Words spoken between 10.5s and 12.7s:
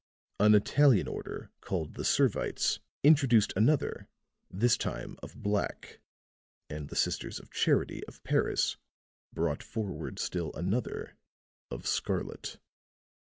another of scarlet."